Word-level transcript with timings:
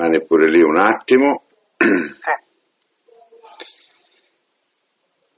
rimane 0.00 0.24
pure 0.24 0.48
lì 0.48 0.62
un 0.62 0.78
attimo. 0.78 1.44
Sì. 1.76 1.88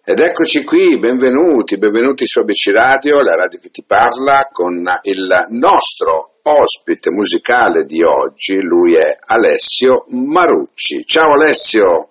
Ed 0.05 0.19
eccoci 0.19 0.65
qui, 0.65 0.99
benvenuti, 0.99 1.79
benvenuti 1.79 2.27
su 2.27 2.41
ABC 2.41 2.71
Radio, 2.73 3.23
la 3.23 3.35
radio 3.35 3.59
che 3.61 3.71
ti 3.71 3.85
parla, 3.85 4.49
con 4.51 4.85
il 5.03 5.47
nostro 5.51 6.39
ospite 6.43 7.11
musicale 7.11 7.85
di 7.85 8.03
oggi, 8.03 8.61
lui 8.61 8.95
è 8.95 9.17
Alessio 9.27 10.05
Marucci. 10.09 11.05
Ciao 11.07 11.33
Alessio! 11.33 12.09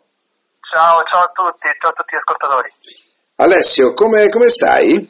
Ciao, 0.62 1.04
ciao 1.04 1.24
a 1.24 1.32
tutti, 1.34 1.68
ciao 1.80 1.90
a 1.90 1.94
tutti 1.94 2.16
gli 2.16 2.20
ascoltatori. 2.20 2.70
Alessio, 3.36 3.94
come, 3.94 4.30
come 4.30 4.50
stai? 4.50 5.10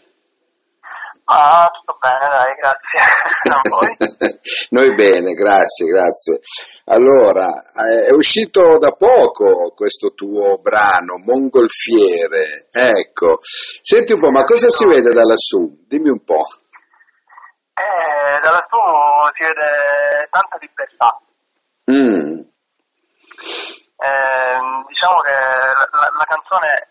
Ah, 1.33 1.69
tutto 1.71 1.97
bene, 1.99 2.27
dai, 2.27 2.55
grazie. 2.55 2.99
Noi 4.71 4.93
bene, 4.95 5.31
grazie, 5.31 5.85
grazie. 5.87 6.39
Allora, 6.85 7.47
eh, 7.87 8.07
è 8.07 8.11
uscito 8.11 8.77
da 8.77 8.91
poco 8.91 9.71
questo 9.73 10.13
tuo 10.13 10.57
brano, 10.59 11.17
Mongolfiere. 11.23 12.67
Ecco, 12.71 13.39
senti 13.41 14.11
un 14.13 14.19
po', 14.19 14.29
ma 14.31 14.43
cosa 14.43 14.69
si 14.69 14.85
vede 14.85 15.13
da 15.13 15.23
lassù? 15.23 15.85
Dimmi 15.87 16.09
un 16.09 16.23
po'. 16.23 16.45
Eh, 17.73 18.39
da 18.41 18.51
lassù 18.51 18.77
si 19.37 19.43
vede 19.43 20.27
tanta 20.29 20.57
libertà. 20.59 21.17
Mm, 21.91 22.39
Eh, 24.01 24.57
diciamo 24.87 25.19
che 25.21 25.31
la, 25.31 25.87
la- 25.91 26.11
la 26.17 26.25
canzone 26.25 26.89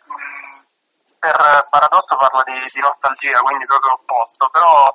per 1.20 1.36
paradosso 1.68 2.16
parla 2.16 2.42
di, 2.48 2.56
di 2.56 2.80
nostalgia, 2.80 3.44
quindi 3.44 3.68
proprio 3.68 3.92
l'opposto, 3.92 4.48
però 4.48 4.88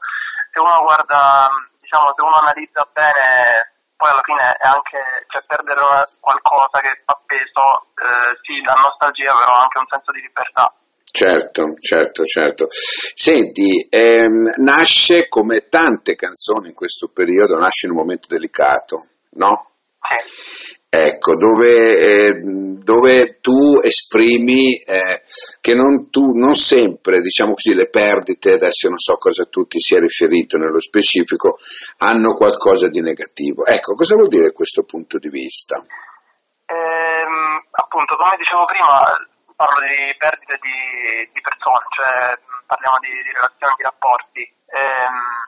se 0.51 0.59
uno 0.59 0.81
guarda, 0.81 1.53
diciamo, 1.79 2.11
se 2.17 2.21
uno 2.25 2.41
analizza 2.41 2.81
bene, 2.91 3.77
poi 3.95 4.09
alla 4.09 4.25
fine 4.25 4.57
è 4.57 4.65
anche, 4.65 4.99
cioè 5.29 5.45
perdere 5.45 5.85
qualcosa 6.19 6.81
che 6.81 6.99
fa 7.05 7.15
peso, 7.29 7.93
eh, 8.01 8.33
sì, 8.41 8.59
dà 8.65 8.73
nostalgia, 8.73 9.31
però 9.37 9.53
anche 9.53 9.77
un 9.77 9.87
senso 9.87 10.11
di 10.11 10.21
libertà. 10.25 10.73
certo, 11.05 11.77
certo, 11.79 12.25
certo. 12.25 12.65
Senti, 12.69 13.87
ehm, 13.87 14.59
nasce 14.65 15.29
come 15.29 15.69
tante 15.69 16.15
canzoni 16.15 16.69
in 16.69 16.75
questo 16.75 17.07
periodo, 17.13 17.55
nasce 17.55 17.85
in 17.85 17.93
un 17.93 17.99
momento 17.99 18.27
delicato, 18.27 19.07
no? 19.37 19.69
Sì. 20.01 20.83
Ecco, 20.95 21.35
dove, 21.35 21.99
eh, 21.99 22.39
dove 22.79 23.39
tu 23.41 23.81
esprimi 23.83 24.79
eh, 24.79 25.23
che 25.59 25.75
non, 25.75 26.09
tu, 26.09 26.31
non 26.31 26.53
sempre, 26.53 27.19
diciamo 27.19 27.51
così, 27.51 27.73
le 27.73 27.89
perdite, 27.89 28.53
adesso 28.53 28.87
non 28.87 28.97
so 28.97 29.17
cosa 29.17 29.43
tu 29.43 29.67
ti 29.67 29.77
sia 29.77 29.99
riferito 29.99 30.57
nello 30.57 30.79
specifico, 30.79 31.57
hanno 31.97 32.31
qualcosa 32.33 32.87
di 32.87 33.01
negativo. 33.01 33.65
Ecco, 33.65 33.93
cosa 33.93 34.15
vuol 34.15 34.29
dire 34.29 34.53
questo 34.53 34.85
punto 34.85 35.19
di 35.19 35.27
vista? 35.27 35.75
Ehm, 35.75 37.59
appunto, 37.71 38.15
come 38.15 38.37
dicevo 38.39 38.63
prima, 38.63 39.03
parlo 39.51 39.83
di 39.83 40.15
perdite 40.15 40.55
di, 40.63 41.27
di 41.27 41.41
persone, 41.43 41.91
cioè 41.91 42.39
parliamo 42.65 42.99
di, 43.03 43.11
di 43.11 43.31
relazioni, 43.35 43.75
di 43.75 43.83
rapporti. 43.83 44.41
Ehm, 44.71 45.43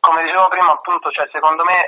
come 0.00 0.24
dicevo 0.24 0.48
prima, 0.48 0.72
appunto, 0.72 1.10
cioè, 1.12 1.28
secondo 1.28 1.64
me 1.68 1.84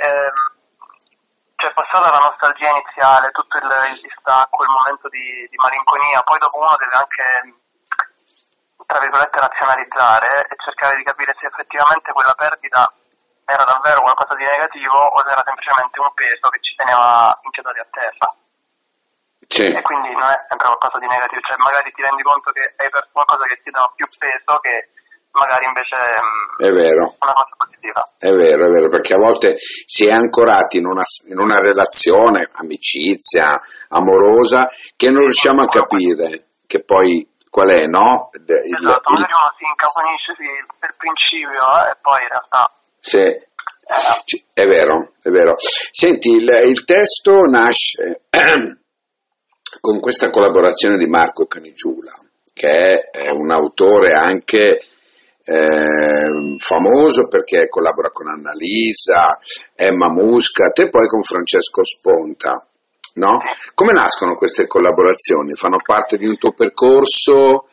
c'è 1.61 1.72
passata 1.77 2.08
la 2.08 2.25
nostalgia 2.25 2.72
iniziale, 2.72 3.30
tutto 3.36 3.61
il, 3.61 3.69
il 3.92 4.00
distacco, 4.00 4.64
il 4.64 4.72
momento 4.72 5.08
di, 5.12 5.44
di 5.53 5.56
malinconia, 5.61 6.25
poi 6.25 6.41
dopo 6.41 6.56
uno 6.56 6.72
deve 6.80 6.97
anche, 6.97 7.25
tra 8.89 8.98
virgolette, 8.98 9.44
razionalizzare 9.44 10.48
e 10.48 10.56
cercare 10.56 10.97
di 10.97 11.05
capire 11.05 11.36
se 11.36 11.47
effettivamente 11.47 12.16
quella 12.16 12.33
perdita 12.33 12.88
era 13.44 13.64
davvero 13.64 14.00
qualcosa 14.00 14.34
di 14.41 14.44
negativo 14.48 14.97
o 14.97 15.20
se 15.20 15.31
era 15.31 15.44
semplicemente 15.44 16.00
un 16.00 16.12
peso 16.14 16.48
che 16.48 16.61
ci 16.64 16.75
teneva 16.75 17.38
inchiodati 17.44 17.78
a 17.78 17.88
terra. 17.92 18.28
Sì, 19.50 19.66
E 19.69 19.83
quindi 19.83 20.14
non 20.14 20.31
è 20.31 20.38
sempre 20.48 20.64
qualcosa 20.72 20.98
di 20.98 21.08
negativo, 21.12 21.41
cioè 21.44 21.56
magari 21.61 21.92
ti 21.92 22.00
rendi 22.00 22.22
conto 22.22 22.53
che 22.53 22.72
hai 22.81 22.88
perso 22.88 23.11
qualcosa 23.12 23.44
che 23.44 23.61
ti 23.61 23.70
dà 23.70 23.84
più 23.94 24.06
peso 24.16 24.56
che 24.64 24.88
magari 25.32 25.66
invece 25.66 25.96
mm, 25.96 26.66
è 26.66 26.70
vero. 26.72 27.16
una 27.18 27.32
cosa 27.32 27.54
positiva. 27.56 28.02
È 28.18 28.30
vero, 28.30 28.66
è 28.66 28.68
vero, 28.68 28.88
perché 28.88 29.14
a 29.14 29.18
volte 29.18 29.56
si 29.58 30.06
è 30.06 30.12
ancorati 30.12 30.78
in 30.78 30.86
una, 30.86 31.02
in 31.28 31.38
una 31.38 31.58
relazione, 31.58 32.48
amicizia, 32.52 33.60
amorosa, 33.88 34.68
che 34.96 35.10
non 35.10 35.22
riusciamo 35.22 35.62
a 35.62 35.68
capire 35.68 36.46
che 36.66 36.82
poi 36.84 37.26
qual 37.48 37.68
è, 37.68 37.86
no? 37.86 38.30
Il- 38.32 38.42
Esatto, 38.46 39.10
magari 39.10 39.32
uno 39.32 39.54
si 39.58 39.64
incaponisce 39.66 40.32
per 40.78 40.94
principio 40.96 41.50
eh, 41.50 41.91
e 41.91 41.97
poi 42.00 42.22
in 42.22 42.28
realtà 42.28 42.74
sì, 43.02 44.44
È 44.52 44.64
vero, 44.66 45.14
è 45.20 45.30
vero. 45.30 45.54
Senti, 45.56 46.30
il, 46.30 46.48
il 46.64 46.84
testo 46.84 47.47
nasce 47.47 48.20
con 49.80 50.00
questa 50.00 50.30
collaborazione 50.30 50.97
di 50.97 51.06
Marco 51.06 51.47
Canigiula, 51.47 52.12
che 52.52 53.08
è 53.10 53.28
un 53.30 53.50
autore 53.50 54.14
anche 54.14 54.84
eh, 55.45 56.56
famoso 56.59 57.28
perché 57.28 57.69
collabora 57.69 58.11
con 58.11 58.28
Annalisa, 58.28 59.39
Emma 59.75 60.09
Muscat 60.09 60.78
e 60.78 60.89
poi 60.89 61.06
con 61.06 61.23
Francesco 61.23 61.84
Sponta. 61.84 62.65
No? 63.15 63.41
Come 63.75 63.93
nascono 63.93 64.34
queste 64.34 64.67
collaborazioni? 64.67 65.55
Fanno 65.55 65.78
parte 65.84 66.17
di 66.17 66.27
un 66.27 66.37
tuo 66.37 66.53
percorso? 66.53 67.67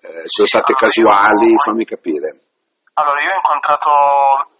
Eh, 0.00 0.22
sono 0.26 0.46
state 0.46 0.74
casuali? 0.74 1.56
Fammi 1.58 1.84
capire. 1.84 2.38
Allora, 2.94 3.20
io 3.20 3.32
ho 3.32 3.34
incontrato 3.34 3.90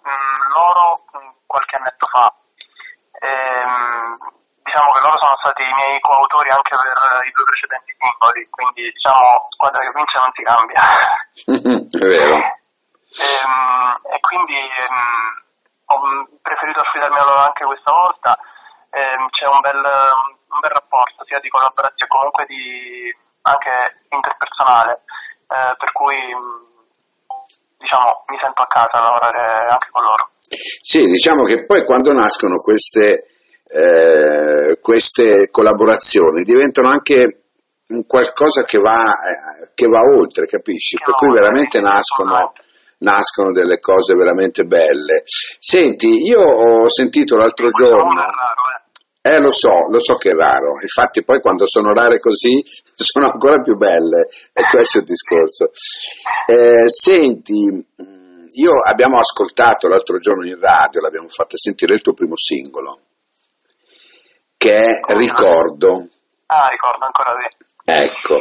mh, 0.02 0.52
loro 0.56 1.04
mh, 1.12 1.34
qualche 1.46 1.76
annetto 1.76 2.06
fa. 2.06 2.34
Ehm, 3.20 4.16
diciamo 4.74 4.90
che 4.90 5.06
loro 5.06 5.18
sono 5.22 5.38
stati 5.38 5.62
i 5.62 5.70
miei 5.78 6.02
coautori 6.02 6.50
anche 6.50 6.74
per 6.74 6.98
i 7.22 7.30
due 7.30 7.46
precedenti 7.46 7.94
singoli, 7.94 8.42
quindi 8.50 8.82
diciamo 8.90 9.46
squadra 9.54 9.78
che 9.78 9.94
vince 9.94 10.18
non 10.18 10.34
si 10.34 10.42
cambia. 10.42 10.82
è 11.94 12.06
vero. 12.10 12.34
Ehm, 13.14 13.86
e 14.10 14.18
quindi 14.18 14.58
ehm, 14.58 15.30
ho 15.86 15.96
mh, 16.02 16.42
preferito 16.42 16.82
affidarmi 16.82 17.22
a 17.22 17.22
loro 17.22 17.42
anche 17.46 17.62
questa 17.62 17.92
volta. 17.94 18.34
Ehm, 18.90 19.30
c'è 19.30 19.46
un 19.46 19.62
bel, 19.62 19.78
un 19.78 20.58
bel 20.58 20.74
rapporto 20.74 21.22
sia 21.22 21.38
di 21.38 21.46
collaborazione 21.54 22.10
comunque 22.10 22.42
di, 22.50 23.14
anche 23.46 24.02
interpersonale, 24.10 25.06
eh, 25.54 25.74
per 25.78 25.90
cui 25.94 26.18
mh, 26.18 27.78
diciamo 27.78 28.26
mi 28.26 28.38
sento 28.42 28.58
a 28.58 28.66
casa 28.66 28.98
a 28.98 29.06
lavorare 29.06 29.70
anche 29.70 29.90
con 29.94 30.02
loro. 30.02 30.34
Sì, 30.82 31.06
diciamo 31.06 31.44
che 31.46 31.64
poi 31.64 31.84
quando 31.86 32.12
nascono 32.12 32.58
queste, 32.58 33.33
eh, 33.66 34.78
queste 34.80 35.48
collaborazioni 35.50 36.42
diventano 36.42 36.90
anche 36.90 37.44
un 37.88 38.06
qualcosa 38.06 38.64
che 38.64 38.78
va, 38.78 39.04
eh, 39.04 39.70
che 39.74 39.86
va 39.86 40.00
oltre, 40.00 40.46
capisci? 40.46 40.96
Per 41.02 41.14
cui 41.14 41.30
veramente 41.30 41.80
nascono, 41.80 42.52
nascono 42.98 43.52
delle 43.52 43.78
cose 43.78 44.14
veramente 44.14 44.64
belle. 44.64 45.22
Senti, 45.24 46.26
io 46.26 46.40
ho 46.40 46.88
sentito 46.88 47.36
l'altro 47.36 47.68
giorno... 47.68 48.20
eh. 48.20 48.82
Eh, 49.26 49.40
lo 49.40 49.50
so, 49.50 49.88
lo 49.88 49.98
so 50.00 50.16
che 50.16 50.32
è 50.32 50.34
raro, 50.34 50.82
infatti 50.82 51.24
poi 51.24 51.40
quando 51.40 51.66
sono 51.66 51.94
rare 51.94 52.18
così 52.18 52.62
sono 52.94 53.30
ancora 53.30 53.62
più 53.62 53.74
belle, 53.74 54.28
e 54.52 54.62
questo 54.70 54.98
è 54.98 55.00
il 55.00 55.06
discorso. 55.06 55.70
Eh, 56.46 56.90
senti, 56.90 57.66
mh, 57.70 58.46
io 58.56 58.72
abbiamo 58.84 59.16
ascoltato 59.18 59.88
l'altro 59.88 60.18
giorno 60.18 60.46
in 60.46 60.60
radio, 60.60 61.00
l'abbiamo 61.00 61.28
fatto 61.30 61.56
sentire 61.56 61.94
il 61.94 62.02
tuo 62.02 62.12
primo 62.12 62.36
singolo, 62.36 62.98
che 64.64 64.80
è? 64.80 65.12
Ricordo. 65.12 66.08
Ah, 66.46 66.68
ricordo 66.68 67.04
ancora 67.04 67.36
sì. 67.36 67.72
Ecco, 67.84 68.40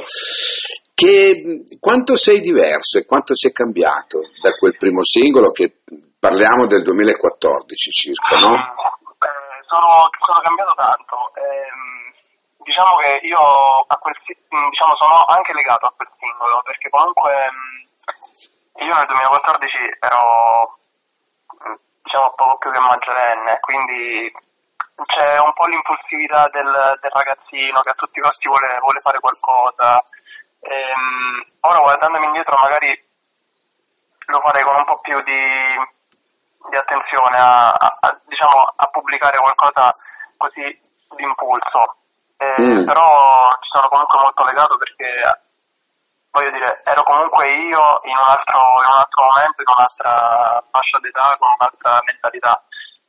che, 0.96 1.64
quanto 1.82 2.16
sei 2.16 2.40
diverso 2.40 2.98
e 2.98 3.06
quanto 3.06 3.36
sei 3.36 3.52
cambiato 3.52 4.22
da 4.40 4.52
quel 4.56 4.78
primo 4.78 5.04
singolo 5.04 5.52
che 5.52 5.84
parliamo 6.18 6.66
del 6.66 6.82
2014 6.84 7.92
circa, 7.92 8.38
no? 8.40 8.56
Eh, 8.56 9.60
sono, 9.68 10.08
sono 10.24 10.40
cambiato 10.40 10.72
tanto. 10.80 11.36
Ehm, 11.36 12.16
diciamo 12.64 12.96
che 13.04 13.28
io 13.28 13.44
a 13.84 13.98
quel, 14.00 14.16
mh, 14.24 14.70
diciamo, 14.72 14.96
sono 14.96 15.28
anche 15.28 15.52
legato 15.52 15.88
a 15.88 15.94
quel 15.94 16.08
singolo 16.16 16.62
perché 16.64 16.88
comunque 16.88 17.36
mh, 17.52 18.80
io 18.80 18.96
nel 18.96 19.12
2014 19.12 19.76
ero 20.00 20.24
mh, 21.52 21.76
diciamo 22.00 22.32
poco 22.40 22.58
più 22.64 22.72
che 22.72 22.80
maggiorenne, 22.80 23.60
quindi 23.60 24.32
c'è 24.96 25.38
un 25.40 25.54
po' 25.54 25.66
l'impulsività 25.66 26.48
del, 26.52 26.98
del 27.02 27.12
ragazzino 27.12 27.80
che 27.82 27.90
a 27.90 27.94
tutti 27.98 28.20
i 28.20 28.22
costi 28.22 28.48
vuole, 28.48 28.78
vuole 28.80 29.00
fare 29.02 29.20
qualcosa. 29.20 30.04
Ehm, 30.62 31.44
ora 31.62 31.80
guardandomi 31.80 32.26
indietro 32.26 32.56
magari 32.62 32.92
lo 34.28 34.40
farei 34.40 34.64
con 34.64 34.76
un 34.76 34.86
po' 34.86 35.00
più 35.00 35.22
di, 35.24 35.44
di 36.70 36.76
attenzione 36.78 37.38
a, 37.38 37.72
a- 37.72 37.98
a, 38.00 38.20
diciamo, 38.26 38.74
a 38.76 38.86
pubblicare 38.88 39.38
qualcosa 39.38 39.90
così 40.38 40.64
d'impulso. 41.16 41.98
Eh, 42.38 42.60
Mm. 42.60 42.84
Però 42.86 43.08
ci 43.62 43.70
sono 43.72 43.88
comunque 43.88 44.20
molto 44.20 44.44
legato 44.44 44.76
perché 44.78 45.08
voglio 46.32 46.52
dire, 46.52 46.82
ero 46.84 47.04
comunque 47.04 47.48
io 47.54 47.80
in 48.04 48.16
un 48.18 48.26
altro, 48.28 48.60
in 48.84 48.88
un 48.90 48.98
altro 49.00 49.24
momento, 49.24 49.62
in 49.62 49.72
un'altra 49.72 50.64
fascia 50.72 51.00
d'età, 51.00 51.36
con 51.40 51.56
un'altra 51.56 52.02
mentalità. 52.04 52.62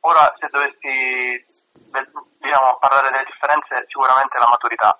Ora 0.04 0.32
se 0.38 0.48
dovessi 0.50 1.44
diciamo, 2.40 2.78
parlare 2.78 3.10
delle 3.10 3.24
differenze, 3.24 3.84
sicuramente 3.88 4.38
la 4.38 4.48
maturità. 4.50 4.98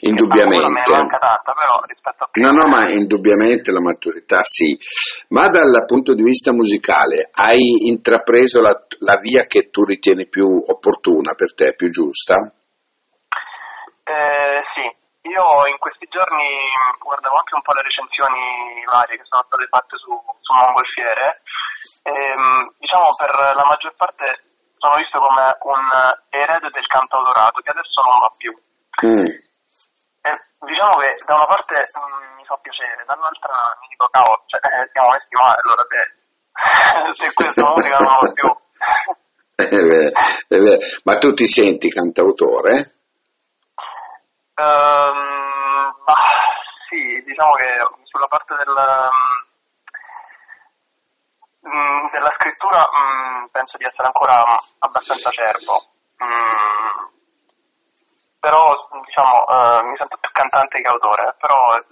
Indubbiamente. 0.00 0.82
Tanta, 0.82 1.40
però 1.54 1.80
rispetto 1.86 2.24
a 2.24 2.28
prima. 2.30 2.50
No, 2.50 2.62
no, 2.62 2.68
ma 2.68 2.88
indubbiamente 2.88 3.72
la 3.72 3.80
maturità 3.80 4.42
sì. 4.42 4.76
Ma 5.28 5.48
dal 5.48 5.84
punto 5.86 6.14
di 6.14 6.22
vista 6.22 6.52
musicale, 6.52 7.30
hai 7.32 7.88
intrapreso 7.88 8.60
la, 8.60 8.74
la 9.00 9.16
via 9.16 9.44
che 9.44 9.70
tu 9.70 9.84
ritieni 9.84 10.28
più 10.28 10.46
opportuna 10.46 11.34
per 11.34 11.54
te, 11.54 11.74
più 11.74 11.88
giusta? 11.88 12.52
Eh, 14.04 14.62
sì, 14.74 14.96
io 15.22 15.66
in 15.70 15.78
questi 15.78 16.06
giorni 16.10 16.50
guardavo 16.98 17.36
anche 17.38 17.54
un 17.54 17.62
po' 17.62 17.72
le 17.72 17.82
recensioni 17.82 18.82
varie 18.90 19.16
che 19.16 19.26
sono 19.26 19.46
state 19.46 19.66
fatte 19.70 19.96
su, 19.96 20.10
su 20.10 20.50
Mongolfiere 20.50 21.38
e 22.02 22.10
ehm, 22.10 22.74
diciamo 22.78 23.14
per 23.14 23.30
la 23.30 23.66
maggior 23.66 23.94
parte 23.94 24.50
sono 24.82 24.98
visto 24.98 25.22
come 25.22 25.46
un 25.62 25.86
erede 26.28 26.70
del 26.74 26.86
cantautorato 26.90 27.62
che 27.62 27.70
adesso 27.70 28.02
non 28.02 28.18
va 28.18 28.30
più. 28.34 28.50
Mm. 29.06 29.30
E 30.26 30.30
diciamo 30.58 30.94
che 30.98 31.10
da 31.22 31.34
una 31.38 31.46
parte 31.46 31.78
mm, 31.78 32.34
mi 32.34 32.44
fa 32.44 32.58
piacere, 32.58 33.06
dall'altra 33.06 33.54
mi 33.78 33.86
dico 33.94 34.10
cavolo, 34.10 34.42
cioè, 34.50 34.58
eh, 34.58 34.90
siamo 34.90 35.14
messi 35.14 35.34
male 35.38 35.60
allora 35.62 35.86
se, 35.86 36.02
se 37.14 37.32
questa 37.32 37.62
musica 37.70 37.96
non 38.02 38.18
va 38.18 38.32
più. 38.34 38.48
è 39.70 39.82
vero, 39.86 40.10
è 40.50 40.58
vero. 40.58 40.82
Ma 41.06 41.14
tu 41.18 41.32
ti 41.32 41.46
senti 41.46 41.88
cantautore? 41.88 42.74
Sì, 42.74 43.00
diciamo 47.32 47.52
che 47.54 47.66
sulla 48.04 48.28
parte 48.28 48.54
del, 48.54 48.74
um, 51.60 52.10
della 52.10 52.32
scrittura 52.36 52.88
um, 52.92 53.48
penso 53.50 53.76
di 53.78 53.84
essere 53.84 54.06
ancora 54.06 54.44
abbastanza 54.78 55.28
acerbo. 55.28 55.80
però 58.38 58.74
diciamo 59.04 59.44
uh, 59.44 59.86
mi 59.88 59.96
sento 59.96 60.16
più 60.18 60.30
cantante 60.30 60.80
che 60.82 60.88
autore, 60.88 61.34
però 61.38 61.72
è 61.74 61.84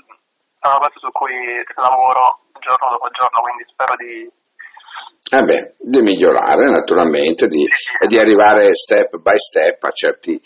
una 0.69 0.79
cosa 0.79 0.99
su 0.99 1.11
cui 1.11 1.65
lavoro 1.77 2.41
giorno 2.59 2.91
dopo 2.91 3.09
giorno, 3.11 3.41
quindi 3.41 3.65
spero 3.65 3.97
di 3.97 4.31
eh 5.32 5.44
beh, 5.44 5.75
di 5.79 6.03
migliorare 6.03 6.67
naturalmente 6.67 7.47
di, 7.47 7.65
e 8.00 8.06
di 8.09 8.19
arrivare 8.19 8.75
step 8.75 9.19
by 9.19 9.37
step 9.38 9.82
a 9.85 9.91
certi, 9.91 10.41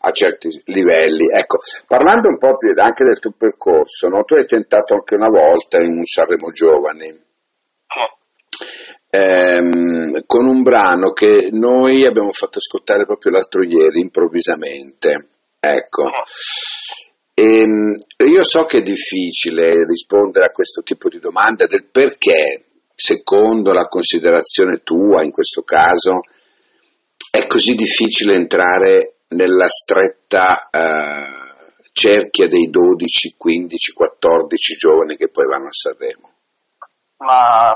a 0.00 0.10
certi 0.12 0.62
livelli. 0.66 1.26
Ecco, 1.30 1.58
parlando 1.86 2.28
un 2.28 2.38
po' 2.38 2.56
più 2.56 2.72
anche 2.76 3.04
del 3.04 3.18
tuo 3.18 3.32
percorso, 3.36 4.08
no? 4.08 4.24
tu 4.24 4.34
hai 4.34 4.46
tentato 4.46 4.94
anche 4.94 5.14
una 5.14 5.28
volta 5.28 5.78
in 5.78 5.98
un 5.98 6.04
Sanremo 6.04 6.50
Giovani. 6.50 7.28
Ehm, 9.12 10.22
con 10.24 10.46
un 10.46 10.62
brano 10.62 11.10
che 11.10 11.48
noi 11.50 12.06
abbiamo 12.06 12.30
fatto 12.30 12.58
ascoltare 12.58 13.04
proprio 13.04 13.32
l'altro 13.32 13.62
ieri 13.62 14.00
improvvisamente. 14.00 15.26
Ecco. 15.58 16.04
E, 17.34 17.60
ehm, 17.60 17.94
io 18.24 18.44
so 18.44 18.64
che 18.64 18.78
è 18.78 18.82
difficile 18.82 19.84
rispondere 19.84 20.46
a 20.46 20.52
questo 20.52 20.82
tipo 20.82 21.10
di 21.10 21.18
domanda 21.18 21.66
del 21.66 21.84
perché 21.90 22.69
secondo 23.00 23.72
la 23.72 23.86
considerazione 23.86 24.82
tua 24.84 25.22
in 25.22 25.30
questo 25.30 25.62
caso, 25.62 26.20
è 27.30 27.46
così 27.46 27.74
difficile 27.74 28.34
entrare 28.34 29.14
nella 29.28 29.68
stretta 29.70 30.68
eh, 30.70 31.88
cerchia 31.92 32.46
dei 32.46 32.68
12, 32.68 33.36
15, 33.38 33.92
14 33.92 34.76
giovani 34.76 35.16
che 35.16 35.30
poi 35.30 35.46
vanno 35.46 35.68
a 35.68 35.72
Sanremo? 35.72 36.30
Ma 37.16 37.74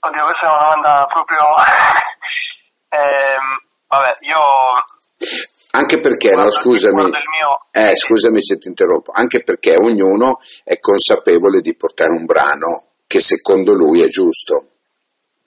oddio, 0.00 0.24
questa 0.24 0.46
è 0.46 0.50
una 0.50 0.62
domanda 0.62 1.06
proprio 1.10 1.38
eh, 2.92 3.38
vabbè, 3.88 4.18
io 4.20 4.40
anche 5.70 5.98
perché, 6.00 6.34
no, 6.34 6.50
scusami, 6.50 7.04
mio... 7.04 7.12
eh, 7.70 7.94
scusami 7.94 8.42
se 8.42 8.58
ti 8.58 8.68
interrompo, 8.68 9.12
anche 9.14 9.42
perché 9.42 9.76
ognuno 9.76 10.38
è 10.64 10.78
consapevole 10.78 11.60
di 11.60 11.76
portare 11.76 12.10
un 12.10 12.24
brano 12.24 12.88
che 13.08 13.20
secondo 13.20 13.72
lui 13.72 14.04
è 14.04 14.08
giusto. 14.08 14.76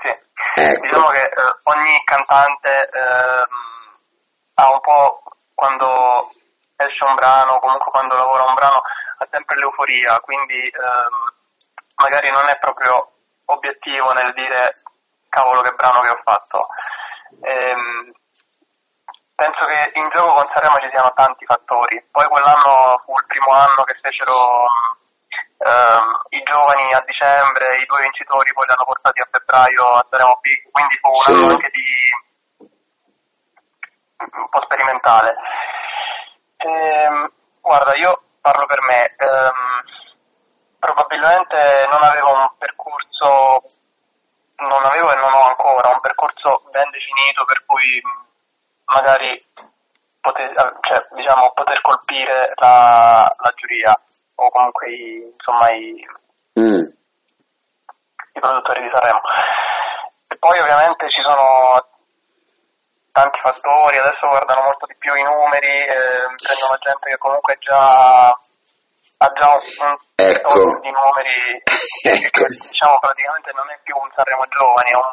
Sì, 0.02 0.10
ecco. 0.10 0.82
diciamo 0.82 1.10
che 1.14 1.22
eh, 1.22 1.56
ogni 1.70 2.02
cantante 2.04 2.90
eh, 2.90 3.44
ha 4.56 4.72
un 4.74 4.82
po' 4.82 5.22
quando 5.54 6.34
esce 6.76 7.04
un 7.06 7.14
brano, 7.14 7.60
comunque 7.60 7.92
quando 7.92 8.18
lavora 8.18 8.50
un 8.50 8.56
brano, 8.56 8.82
ha 9.20 9.28
sempre 9.30 9.56
l'euforia, 9.58 10.20
quindi 10.20 10.58
ehm, 10.58 11.16
magari 12.02 12.32
non 12.32 12.50
è 12.50 12.58
proprio 12.58 13.14
obiettivo 13.46 14.12
nel 14.12 14.34
dire 14.34 14.74
cavolo 15.30 15.62
che 15.62 15.76
brano 15.78 16.02
che 16.02 16.10
ho 16.10 16.22
fatto. 16.24 16.68
Ehm, 17.42 18.12
penso 19.36 19.66
che 19.70 20.00
in 20.00 20.10
gioco 20.10 20.34
con 20.34 20.50
Sanremo 20.52 20.82
ci 20.82 20.90
siano 20.92 21.14
tanti 21.14 21.46
fattori. 21.46 22.04
Poi 22.10 22.26
quell'anno 22.26 23.02
fu 23.06 23.14
il 23.18 23.26
primo 23.28 23.52
anno 23.54 23.84
che 23.84 23.94
fecero 24.02 24.66
Uh, 25.62 26.18
i 26.34 26.42
giovani 26.42 26.92
a 26.92 27.04
dicembre, 27.06 27.78
i 27.78 27.86
due 27.86 28.02
vincitori 28.02 28.52
poi 28.52 28.66
li 28.66 28.74
hanno 28.74 28.84
portati 28.84 29.22
a 29.22 29.28
febbraio 29.30 29.94
a 29.94 30.06
Sanremo 30.10 30.40
Big, 30.42 30.72
quindi 30.72 30.98
fu 30.98 31.10
un 31.14 31.22
anno 31.22 31.54
anche 31.54 31.70
di 31.70 31.86
un 34.26 34.50
po' 34.50 34.62
sperimentale. 34.64 35.30
Ehm, 36.58 37.32
guarda, 37.62 37.96
io 37.96 38.24
parlo 38.42 38.66
per 38.66 38.82
me, 38.82 39.06
ehm, 39.06 39.86
probabilmente 40.80 41.88
non 41.92 42.04
avevo 42.10 42.32
un 42.34 42.50
percorso, 42.58 43.62
non 44.66 44.84
avevo 44.84 45.12
e 45.12 45.16
non 45.16 45.32
ho 45.32 45.46
ancora 45.46 45.94
un 45.94 46.02
percorso 46.02 46.64
ben 46.72 46.90
definito 46.90 47.46
per 47.46 47.64
cui 47.68 48.02
magari 48.86 49.40
poter, 50.22 50.54
cioè, 50.82 51.06
diciamo, 51.14 51.52
poter 51.54 51.82
colpire 51.82 52.52
la, 52.56 53.30
la 53.30 53.52
giuria 53.54 53.94
o 54.42 54.50
comunque 54.50 54.90
i, 54.90 55.22
insomma, 55.30 55.70
i, 55.72 55.94
mm. 56.58 56.86
i 58.34 58.40
produttori 58.40 58.82
di 58.82 58.90
Sanremo. 58.92 59.22
E 60.30 60.36
poi 60.38 60.60
ovviamente 60.60 61.10
ci 61.10 61.22
sono 61.22 61.86
tanti 63.12 63.40
fattori, 63.40 63.98
adesso 63.98 64.28
guardano 64.28 64.64
molto 64.64 64.86
di 64.88 64.96
più 64.98 65.14
i 65.14 65.22
numeri, 65.22 65.86
eh, 65.86 66.26
prendono 66.42 66.82
gente 66.82 67.06
che 67.10 67.18
comunque 67.18 67.58
già 67.60 68.34
ha 69.22 69.32
già 69.38 69.54
un 69.54 69.96
ecco. 70.16 70.80
di 70.82 70.90
numeri 70.90 71.62
ecco. 71.62 72.42
che 72.42 72.58
diciamo 72.58 72.98
praticamente 72.98 73.52
non 73.54 73.70
è 73.70 73.78
più 73.84 73.96
un 73.96 74.10
Sanremo 74.16 74.46
giovane, 74.50 74.90
è 74.90 74.98
un 74.98 75.10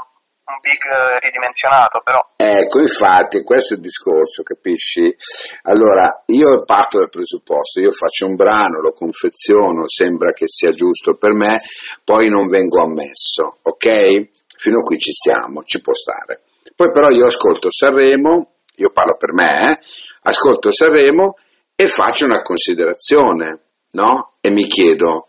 un 0.48 0.58
big 0.60 0.80
ridimensionato 1.20 2.00
però. 2.02 2.20
Ecco, 2.36 2.80
infatti, 2.80 3.42
questo 3.42 3.74
è 3.74 3.76
il 3.76 3.82
discorso, 3.82 4.42
capisci? 4.42 5.14
Allora, 5.62 6.22
io 6.26 6.64
parto 6.64 6.98
dal 6.98 7.10
presupposto, 7.10 7.80
io 7.80 7.92
faccio 7.92 8.26
un 8.26 8.34
brano, 8.34 8.80
lo 8.80 8.92
confeziono, 8.92 9.88
sembra 9.88 10.32
che 10.32 10.46
sia 10.48 10.70
giusto 10.70 11.16
per 11.16 11.32
me, 11.32 11.58
poi 12.02 12.28
non 12.28 12.48
vengo 12.48 12.80
ammesso, 12.80 13.58
ok? 13.62 14.28
Fino 14.58 14.80
a 14.80 14.82
qui 14.82 14.98
ci 14.98 15.12
siamo, 15.12 15.62
ci 15.64 15.80
può 15.80 15.92
stare. 15.92 16.42
Poi 16.74 16.90
però 16.90 17.10
io 17.10 17.26
ascolto 17.26 17.70
Sanremo, 17.70 18.52
io 18.76 18.90
parlo 18.90 19.16
per 19.16 19.32
me, 19.32 19.72
eh? 19.72 19.78
ascolto 20.22 20.72
Sanremo 20.72 21.36
e 21.74 21.86
faccio 21.86 22.24
una 22.24 22.42
considerazione, 22.42 23.60
no? 23.92 24.34
E 24.40 24.50
mi 24.50 24.66
chiedo, 24.66 25.26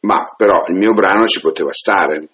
ma 0.00 0.32
però 0.36 0.64
il 0.68 0.74
mio 0.74 0.92
brano 0.92 1.26
ci 1.26 1.40
poteva 1.40 1.72
stare, 1.72 2.28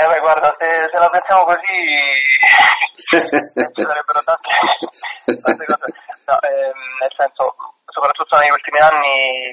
eh 0.00 0.06
beh, 0.08 0.20
guarda, 0.20 0.54
se, 0.56 0.88
se 0.88 0.96
la 0.96 1.10
pensiamo 1.10 1.44
così 1.44 1.76
ci 3.74 3.82
sarebbero 3.84 4.20
tante, 4.24 4.48
tante 5.44 5.64
cose. 5.64 5.86
No, 6.24 6.36
ehm, 6.40 6.80
nel 7.00 7.12
senso, 7.16 7.54
soprattutto 7.84 8.36
negli 8.38 8.54
ultimi 8.56 8.80
anni, 8.80 9.52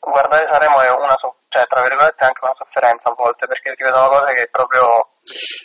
guardare 0.00 0.48
Sanremo 0.50 0.82
è 0.82 0.90
una, 0.90 1.14
cioè, 1.48 1.66
tra 1.66 1.82
virgolette, 1.82 2.24
anche 2.24 2.42
una 2.42 2.54
sofferenza 2.58 3.10
a 3.10 3.14
volte, 3.14 3.46
perché 3.46 3.74
si 3.76 3.82
vedono 3.82 4.08
cose 4.08 4.32
che 4.32 4.48
proprio... 4.50 4.84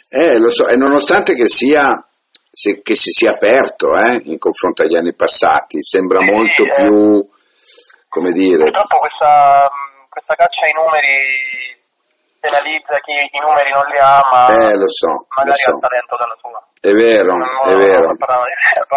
Eh, 0.09 0.37
lo 0.39 0.49
so, 0.49 0.67
e 0.67 0.75
nonostante 0.75 1.33
che 1.33 1.47
sia 1.47 1.97
se, 2.51 2.81
che 2.81 2.95
si 2.95 3.11
sia 3.11 3.31
aperto 3.31 3.93
eh, 3.93 4.21
in 4.25 4.37
confronto 4.37 4.83
agli 4.83 4.95
anni 4.95 5.15
passati, 5.15 5.81
sembra 5.81 6.19
sì, 6.19 6.29
molto 6.29 6.63
sì, 6.63 6.69
più, 6.69 7.19
eh, 7.19 8.07
come 8.07 8.31
dire... 8.31 8.69
Purtroppo 8.69 8.97
questa, 8.97 9.69
questa 10.09 10.35
caccia 10.35 10.65
ai 10.65 10.73
numeri 10.73 11.78
penalizza 12.39 12.99
chi 13.03 13.11
i 13.11 13.39
numeri 13.39 13.69
non 13.71 13.85
li 13.91 13.99
ha, 13.99 14.19
ma 14.31 14.47
eh, 14.47 14.77
lo 14.77 14.87
so, 14.87 15.27
magari 15.35 15.49
lo 15.49 15.55
so. 15.55 15.69
ha 15.69 15.73
il 15.73 15.79
talento 15.79 16.15
della 16.17 16.37
sua. 16.39 16.59
È 16.79 16.91
vero, 16.91 17.35
non 17.35 17.49
è 17.67 17.75
vero. 17.75 18.15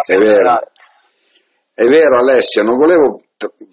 È 0.07 0.17
vero. 0.17 0.71
È 1.75 1.85
vero 1.85 2.19
Alessia, 2.19 2.63
non 2.63 2.77
volevo 2.77 3.21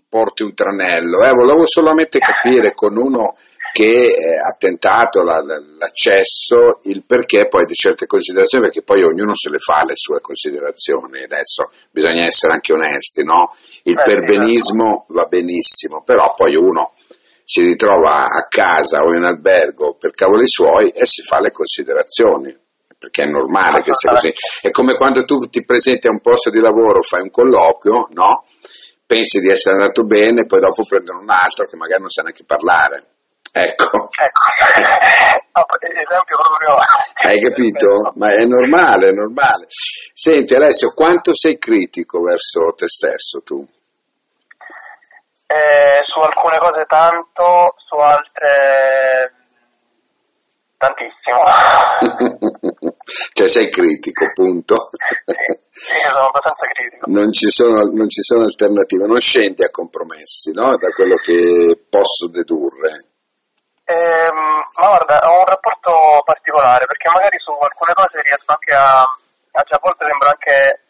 porti 0.08 0.44
un 0.44 0.54
tranello, 0.54 1.24
eh, 1.24 1.32
volevo 1.32 1.66
solamente 1.66 2.20
capire 2.20 2.74
con 2.74 2.98
uno 2.98 3.36
che 3.72 4.08
eh, 4.08 4.38
ha 4.38 4.56
tentato 4.58 5.24
la, 5.24 5.42
l'accesso, 5.78 6.80
il 6.84 7.04
perché 7.06 7.48
poi 7.48 7.66
di 7.66 7.74
certe 7.74 8.08
considerazioni, 8.08 8.66
perché 8.66 8.82
poi 8.82 9.04
ognuno 9.04 9.36
se 9.36 9.50
le 9.50 9.60
fa 9.60 9.84
le 9.86 9.96
sue 9.96 10.22
considerazioni, 10.22 11.24
adesso 11.24 11.72
bisogna 11.92 12.24
essere 12.24 12.54
anche 12.54 12.74
onesti, 12.74 13.24
no? 13.24 13.54
Il 13.84 13.94
Beh, 13.94 14.02
perbenismo 14.04 15.06
va 15.10 15.26
benissimo, 15.26 16.02
però 16.04 16.34
poi 16.36 16.56
uno 16.56 16.94
si 17.50 17.63
ritrova 17.63 18.25
a 18.25 18.46
casa 18.48 19.00
o 19.00 19.12
in 19.12 19.24
albergo 19.24 19.96
per 19.96 20.12
cavoli 20.12 20.48
suoi 20.48 20.89
e 20.89 21.08
si 21.08 21.24
fa 21.24 21.39
le 21.39 21.50
considerazioni 21.50 22.56
perché 22.96 23.24
è 23.24 23.25
normale 23.25 23.82
che 23.82 23.91
sia 23.96 24.12
così. 24.12 24.32
È 24.62 24.70
come 24.70 24.94
quando 24.94 25.25
tu 25.25 25.50
ti 25.50 25.65
presenti 25.65 26.06
a 26.06 26.12
un 26.12 26.20
posto 26.20 26.51
di 26.51 26.60
lavoro, 26.60 27.01
fai 27.01 27.22
un 27.22 27.32
colloquio, 27.32 28.10
no? 28.12 28.46
Pensi 29.03 29.39
di 29.39 29.50
essere 29.50 29.77
andato 29.77 30.03
bene, 30.03 30.46
poi 30.46 30.60
dopo 30.60 30.84
prendono 30.84 31.22
un 31.22 31.29
altro 31.32 31.65
che 31.65 31.75
magari 31.75 32.01
non 32.01 32.12
sa 32.12 32.22
neanche 32.22 32.44
parlare. 32.44 33.03
Ecco. 33.51 34.10
ecco. 34.12 34.41
esempio 35.82 36.38
proprio. 36.38 36.75
Hai 37.15 37.39
capito? 37.39 38.13
Ma 38.15 38.29
è 38.29 38.46
normale, 38.46 39.08
è 39.08 39.12
normale. 39.12 39.65
Senti 40.13 40.53
Alessio, 40.53 40.94
quanto 40.94 41.34
sei 41.34 41.58
critico 41.58 42.22
verso 42.22 42.74
te 42.75 42.88
stesso 42.88 43.41
tu? 43.41 43.65
Eh, 45.51 45.99
su 46.10 46.20
alcune 46.20 46.58
cose 46.58 46.86
tanto, 46.86 47.75
su 47.78 47.96
altre 47.96 49.34
tantissimo. 50.80 51.44
cioè 53.34 53.48
sei 53.48 53.70
critico, 53.70 54.32
punto. 54.34 54.89
sì, 55.70 55.96
sono 56.04 56.28
abbastanza 56.28 56.66
critico. 56.74 57.06
Non 57.08 57.32
ci, 57.32 57.50
sono, 57.50 57.84
non 57.92 58.10
ci 58.10 58.22
sono 58.22 58.46
alternative, 58.46 59.06
non 59.06 59.20
scendi 59.20 59.63
a 59.63 59.70
compromessi, 59.70 60.51
no? 60.54 60.78
Da 60.78 60.89
quello 60.89 61.18
che 61.18 61.86
posso 61.89 62.30
dedurre. 62.30 63.10
Ehm, 63.89 64.62
ma 64.78 64.88
guarda, 64.88 65.30
ho 65.30 65.39
un 65.39 65.46
rapporto 65.46 66.22
particolare 66.24 66.86
perché 66.86 67.10
magari 67.10 67.39
su 67.39 67.51
alcune 67.51 67.94
cose 67.94 68.22
riesco 68.22 68.54
anche 68.54 68.74
a, 68.74 69.01
a, 69.01 69.63
cioè 69.66 69.78
a 69.78 69.82
volte 69.82 70.06
sembra 70.06 70.30
anche 70.30 70.82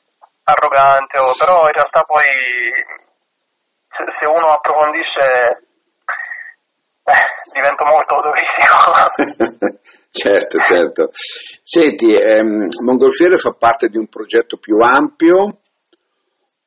arrogante, 0.44 1.18
o, 1.18 1.34
però 1.38 1.66
in 1.66 1.74
realtà 1.74 2.04
poi 2.04 2.28
approfondisce 5.20 5.68
eh, 7.10 7.26
divento 7.54 7.84
molto 7.86 8.16
autocritico. 8.16 9.80
certo, 10.12 10.58
certo. 10.60 11.10
Senti, 11.12 12.14
ehm, 12.14 12.68
Mongolfiere 12.84 13.38
fa 13.38 13.52
parte 13.52 13.88
di 13.90 13.98
un 13.98 14.08
progetto 14.08 14.58
più 14.58 14.80
ampio 14.80 15.60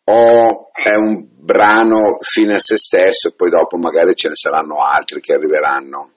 o 0.05 0.71
sì. 0.75 0.91
è 0.91 0.95
un 0.95 1.29
brano 1.45 2.19
fine 2.21 2.55
a 2.55 2.59
se 2.59 2.77
stesso 2.77 3.29
e 3.29 3.35
poi 3.37 3.51
dopo 3.51 3.77
magari 3.77 4.15
ce 4.15 4.29
ne 4.29 4.35
saranno 4.35 4.83
altri 4.83 5.21
che 5.21 5.35
arriveranno? 5.35 6.11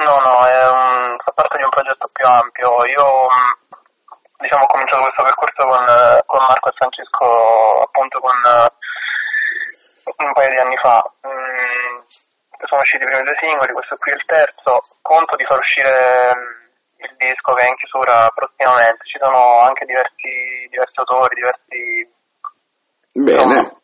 No, 0.00 0.16
no, 0.16 0.38
un, 0.48 1.16
fa 1.22 1.32
parte 1.32 1.58
di 1.58 1.62
un 1.62 1.68
progetto 1.68 2.08
più 2.12 2.24
ampio. 2.24 2.70
Io 2.86 3.28
diciamo, 4.40 4.64
ho 4.64 4.72
cominciato 4.72 5.02
questo 5.02 5.22
percorso 5.22 5.62
con, 5.68 5.84
con 6.24 6.40
Marco 6.46 6.68
e 6.70 6.72
Francesco 6.76 7.82
appunto 7.84 8.18
con 8.20 8.32
un 10.16 10.32
paio 10.32 10.50
di 10.50 10.58
anni 10.58 10.76
fa. 10.76 11.04
Sono 12.66 12.80
usciti 12.80 13.04
i 13.04 13.06
primi 13.06 13.24
due 13.24 13.38
singoli, 13.40 13.72
questo 13.72 13.96
qui 13.96 14.12
è 14.12 14.14
il 14.14 14.24
terzo, 14.24 14.78
conto 15.00 15.36
di 15.36 15.44
far 15.44 15.58
uscire 15.58 16.34
mm, 16.36 17.04
il 17.08 17.14
disco 17.16 17.54
che 17.54 17.64
è 17.64 17.68
in 17.68 17.76
chiusura 17.76 18.28
prossimamente, 18.34 19.04
ci 19.04 19.18
sono 19.18 19.60
anche 19.60 19.84
diversi, 19.86 20.68
diversi 20.68 21.00
autori, 21.00 21.34
diversi... 21.34 21.80
Bene. 23.12 23.32
Insomma, 23.32 23.79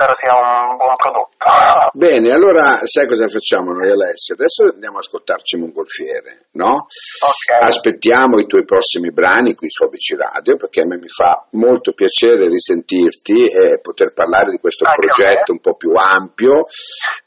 spero 0.00 0.16
sia 0.18 0.32
un 0.32 0.76
buon 0.76 0.96
prodotto. 0.96 1.28
Bene, 1.92 2.32
allora 2.32 2.80
sai 2.86 3.06
cosa 3.06 3.28
facciamo 3.28 3.72
noi 3.72 3.90
Alessio? 3.90 4.34
Adesso 4.34 4.70
andiamo 4.72 4.96
a 4.96 5.00
ascoltarci 5.00 5.58
Mongolfiere, 5.58 6.46
no? 6.52 6.86
Okay. 6.86 7.68
Aspettiamo 7.68 8.38
i 8.38 8.46
tuoi 8.46 8.64
prossimi 8.64 9.12
brani 9.12 9.54
qui 9.54 9.68
su 9.68 9.84
ABC 9.84 10.16
Radio 10.16 10.56
perché 10.56 10.80
a 10.80 10.86
me 10.86 10.96
mi 10.96 11.08
fa 11.08 11.46
molto 11.52 11.92
piacere 11.92 12.48
risentirti 12.48 13.50
e 13.50 13.80
poter 13.80 14.14
parlare 14.14 14.50
di 14.50 14.58
questo 14.58 14.86
Anche 14.86 15.00
progetto 15.00 15.52
un 15.52 15.60
po' 15.60 15.74
più 15.74 15.92
ampio. 15.94 16.64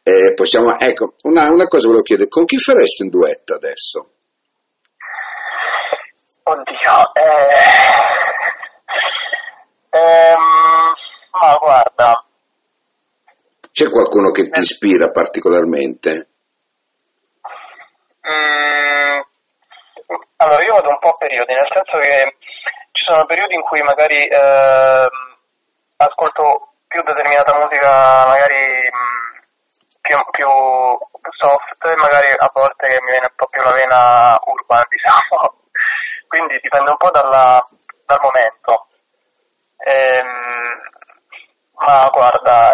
Eh, 0.02 0.34
possiamo, 0.34 0.80
ecco, 0.80 1.14
una, 1.24 1.50
una 1.50 1.68
cosa 1.68 1.86
volevo 1.86 2.04
chiedere, 2.04 2.28
con 2.28 2.46
chi 2.46 2.58
faresti 2.58 3.04
un 3.04 3.10
duetto 3.10 3.54
adesso? 3.54 4.08
Oddio, 6.46 7.14
eh... 7.14 7.58
ehm, 9.98 10.94
ma 11.32 11.58
guarda, 11.58 12.26
c'è 13.74 13.90
qualcuno 13.90 14.30
che 14.30 14.50
ti 14.50 14.60
ispira 14.60 15.10
particolarmente? 15.10 16.30
Mm, 18.22 19.20
allora, 20.38 20.64
io 20.64 20.74
vado 20.76 20.90
un 20.90 21.00
po' 21.00 21.10
a 21.10 21.18
periodi, 21.18 21.54
nel 21.54 21.68
senso 21.74 21.98
che 21.98 22.38
ci 22.92 23.04
sono 23.04 23.26
periodi 23.26 23.56
in 23.56 23.64
cui 23.64 23.82
magari 23.82 24.28
eh, 24.28 25.08
ascolto 25.98 26.76
più 26.88 27.02
determinata 27.02 27.58
musica, 27.58 27.90
magari 28.30 28.62
mm, 28.94 29.42
più, 30.02 30.18
più, 30.30 30.48
soft, 31.34 31.86
e 31.90 31.96
magari 31.96 32.30
a 32.30 32.52
volte 32.54 32.88
mi 33.02 33.10
viene 33.10 33.26
un 33.26 33.36
po' 33.36 33.48
più 33.48 33.62
la 33.64 33.74
vena 33.74 34.40
urbana, 34.46 34.86
diciamo. 34.94 35.66
Quindi 36.28 36.60
dipende 36.62 36.90
un 36.92 36.98
po' 36.98 37.10
dalla, 37.10 37.58
dal 38.06 38.20
momento. 38.22 38.88
Ehm, 39.78 40.54
ma 41.84 42.10
guarda, 42.12 42.73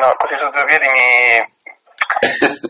no, 0.00 0.16
così, 0.16 0.34
su 0.40 0.48
due 0.50 0.64
piedi 0.64 0.88
mi... 0.88 1.36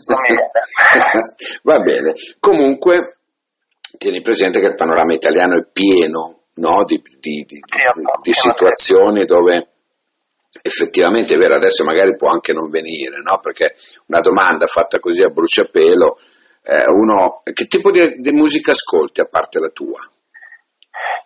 non 0.05 0.19
mi 0.21 0.27
viene. 0.35 0.51
Va 1.63 1.79
bene. 1.79 2.13
Comunque, 2.39 3.17
tieni 3.97 4.21
presente 4.21 4.59
che 4.59 4.67
il 4.67 4.75
panorama 4.75 5.13
italiano 5.13 5.57
è 5.57 5.65
pieno 5.71 6.41
no? 6.55 6.83
di, 6.83 7.01
di, 7.19 7.45
di, 7.47 7.59
di 8.21 8.33
situazioni 8.33 9.25
dove 9.25 9.67
effettivamente 10.61 11.35
è 11.35 11.37
vero, 11.37 11.55
adesso 11.55 11.83
magari 11.83 12.15
può 12.15 12.29
anche 12.29 12.51
non 12.51 12.69
venire, 12.69 13.21
no? 13.21 13.39
perché 13.39 13.75
una 14.07 14.19
domanda 14.19 14.67
fatta 14.67 14.99
così 14.99 15.23
a 15.23 15.29
bruciapelo, 15.29 16.19
eh, 16.63 16.83
uno, 16.87 17.41
che 17.53 17.65
tipo 17.67 17.89
di, 17.91 18.19
di, 18.19 18.31
musica 18.31 18.71
ascolti 18.71 19.21
a 19.21 19.25
parte 19.25 19.59
la 19.59 19.69
tua? 19.69 19.99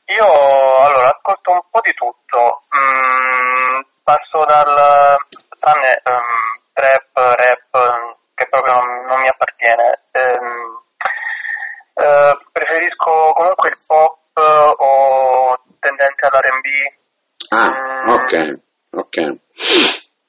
Io 0.05 0.23
allora 0.23 1.09
ascolto 1.09 1.51
un 1.51 1.61
po' 1.71 1.81
di 1.81 1.93
tutto, 1.93 2.61
mm, 2.69 3.81
passo 4.03 4.45
dal 4.45 5.17
tranne 5.65 5.97
um, 6.05 6.61
trap, 6.73 7.09
rap, 7.15 7.73
che 8.35 8.45
proprio 8.49 8.73
non, 8.73 8.85
non 9.09 9.19
mi 9.19 9.27
appartiene. 9.27 10.05
Um, 10.13 10.83
uh, 11.95 12.37
preferisco 12.51 13.33
comunque 13.33 13.69
il 13.69 13.77
pop 13.87 14.19
o 14.37 15.57
tendente 15.79 16.27
all'R&B. 16.27 16.67
Ah, 17.49 17.65
mm, 17.65 18.09
ok, 18.09 18.33
ok. 18.91 19.17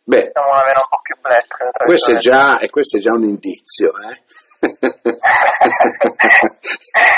Beh, 0.04 0.30
siamo 0.32 0.50
una 0.52 0.64
vera 0.64 0.80
un 0.80 0.88
po' 0.88 1.00
più 1.02 1.16
black. 1.20 1.84
Questo 1.84 2.12
è 2.12 2.16
già, 2.16 2.58
e 2.60 2.70
questo 2.70 2.96
è 2.96 3.00
già 3.00 3.12
un 3.12 3.24
indizio, 3.24 3.92
eh? 4.08 4.22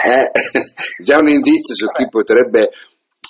eh, 0.08 0.30
già 0.98 1.18
un 1.18 1.28
indizio 1.28 1.74
su 1.74 1.86
chi 1.92 2.08
potrebbe 2.08 2.70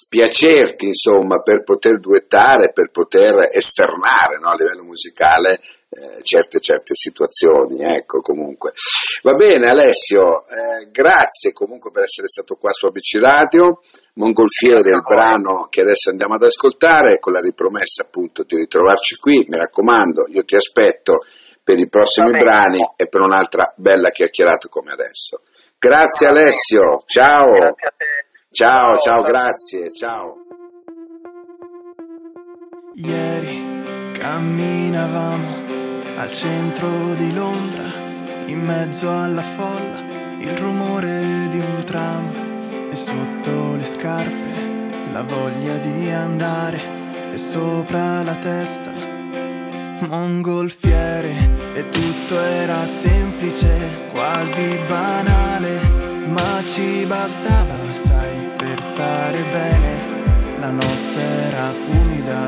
piacerti, 0.08 0.86
insomma, 0.86 1.40
per 1.42 1.62
poter 1.62 2.00
duettare, 2.00 2.72
per 2.72 2.90
poter 2.90 3.50
esternare 3.52 4.38
no, 4.40 4.48
a 4.48 4.54
livello 4.54 4.82
musicale 4.82 5.60
eh, 5.90 6.22
certe, 6.22 6.60
certe 6.60 6.94
situazioni. 6.94 7.82
Ecco, 7.82 8.20
comunque. 8.20 8.72
Va 9.22 9.34
bene, 9.34 9.68
Alessio, 9.68 10.46
eh, 10.46 10.90
grazie 10.90 11.52
comunque 11.52 11.90
per 11.90 12.02
essere 12.02 12.28
stato 12.28 12.56
qua 12.56 12.72
su 12.72 12.86
ABC 12.86 13.16
Radio. 13.20 13.80
Mongolfiere, 14.14 14.90
il 14.90 15.02
brano 15.02 15.68
che 15.70 15.82
adesso 15.82 16.10
andiamo 16.10 16.34
ad 16.34 16.42
ascoltare, 16.42 17.18
con 17.18 17.32
la 17.32 17.40
ripromessa 17.40 18.02
appunto 18.02 18.42
di 18.42 18.56
ritrovarci 18.56 19.16
qui. 19.16 19.44
Mi 19.48 19.58
raccomando, 19.58 20.26
io 20.28 20.44
ti 20.44 20.56
aspetto 20.56 21.24
per 21.62 21.78
i 21.78 21.88
prossimi 21.88 22.30
brani 22.30 22.78
e 22.96 23.08
per 23.08 23.20
un'altra 23.20 23.72
bella 23.76 24.10
chiacchierata 24.10 24.68
come 24.68 24.92
adesso. 24.92 25.42
Grazie 25.78 26.26
Alessio, 26.26 27.02
ciao. 27.06 27.50
Grazie 27.50 27.86
a 27.86 27.94
te. 27.96 28.27
Ciao, 28.60 28.98
ciao, 28.98 29.22
grazie, 29.22 29.92
ciao. 29.92 30.38
Ieri 32.94 34.10
camminavamo 34.18 36.16
al 36.16 36.32
centro 36.32 37.14
di 37.14 37.32
Londra, 37.32 37.84
in 38.46 38.58
mezzo 38.58 39.16
alla 39.16 39.44
folla, 39.44 40.00
il 40.40 40.58
rumore 40.58 41.46
di 41.50 41.60
un 41.60 41.84
tram 41.84 42.88
e 42.90 42.96
sotto 42.96 43.76
le 43.76 43.86
scarpe 43.86 45.12
la 45.12 45.22
voglia 45.22 45.76
di 45.76 46.10
andare 46.10 47.30
e 47.30 47.38
sopra 47.38 48.24
la 48.24 48.34
testa 48.38 48.90
mongolfiere 50.00 51.74
e 51.74 51.88
tutto 51.88 52.36
era 52.40 52.84
semplice, 52.86 54.08
quasi 54.10 54.76
banale 54.88 55.97
ma 56.28 56.62
ci 56.64 57.04
bastava, 57.06 57.76
sai, 57.92 58.36
per 58.56 58.82
stare 58.82 59.38
bene. 59.52 60.16
La 60.60 60.70
notte 60.70 61.20
era 61.48 61.72
umida, 61.88 62.46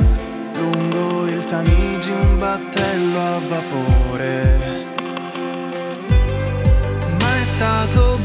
lungo 0.55 1.27
il 1.27 1.45
Tamigi 1.45 2.11
un 2.11 2.39
battello 2.39 3.19
a 3.19 3.39
vapore. 3.49 4.59
Ma 7.21 7.37
è 7.37 7.45
stato 7.45 8.20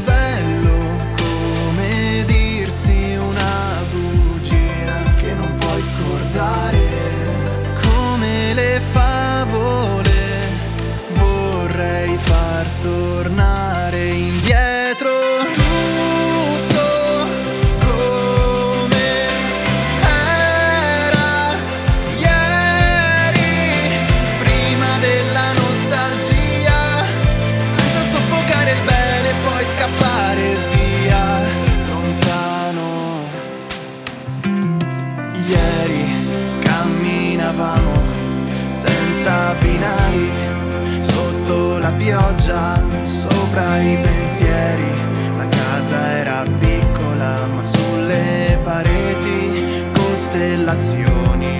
fra 43.56 43.78
i 43.78 43.96
pensieri. 43.96 44.92
La 45.38 45.48
casa 45.48 45.98
era 46.18 46.44
piccola 46.58 47.46
ma 47.46 47.64
sulle 47.64 48.58
pareti 48.62 49.82
costellazioni. 49.92 51.58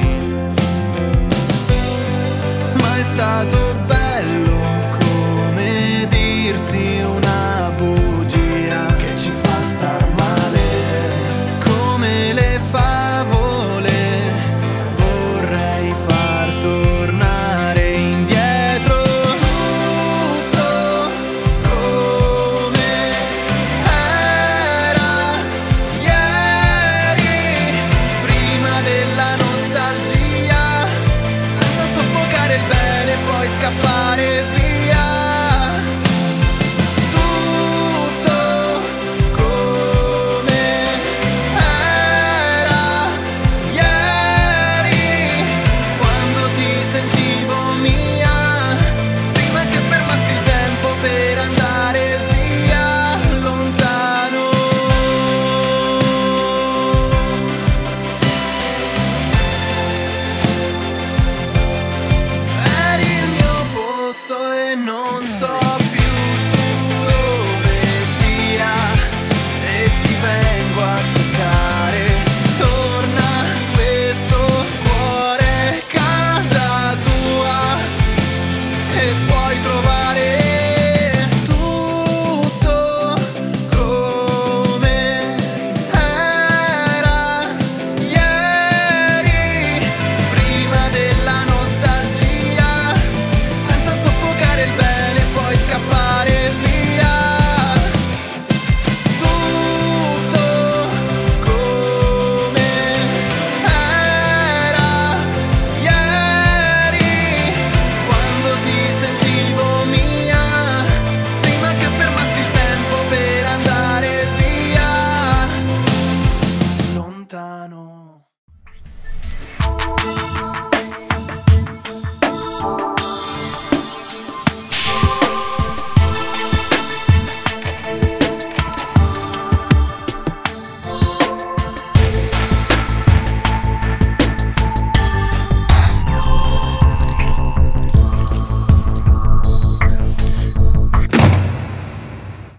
Ma 2.81 2.97
è 2.97 3.05
stato 3.15 3.66